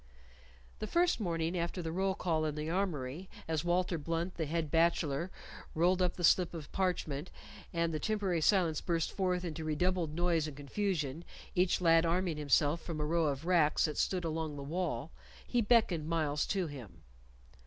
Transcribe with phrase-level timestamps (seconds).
[0.79, 4.71] The first morning after the roll call in the armory, as Walter Blunt, the head
[4.71, 5.29] bachelor,
[5.75, 7.29] rolled up the slip of parchment,
[7.71, 12.81] and the temporary silence burst forth into redoubled noise and confusion, each lad arming himself
[12.81, 15.11] from a row of racks that stood along the wall,
[15.45, 17.03] he beckoned Myles to him.